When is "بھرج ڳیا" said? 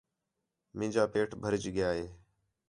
1.41-1.89